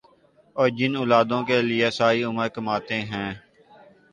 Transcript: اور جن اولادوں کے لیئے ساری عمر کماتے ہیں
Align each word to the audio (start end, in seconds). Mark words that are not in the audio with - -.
اور 0.55 0.67
جن 0.77 0.95
اولادوں 0.95 1.41
کے 1.47 1.61
لیئے 1.61 1.89
ساری 1.91 2.23
عمر 2.23 2.47
کماتے 2.55 3.01
ہیں 3.03 3.29